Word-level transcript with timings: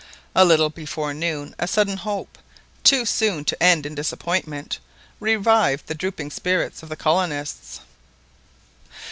A 0.33 0.43
little 0.45 0.71
before 0.71 1.13
noon 1.13 1.53
a 1.59 1.67
sudden 1.67 1.97
hope—too 1.97 3.05
soon 3.05 3.45
to 3.45 3.61
end 3.61 3.85
in 3.85 3.93
disappointment—revived 3.93 5.85
the 5.85 5.93
drooping 5.93 6.31
spirits 6.31 6.81
of 6.81 6.89
the 6.89 6.95
colonists. 6.95 7.81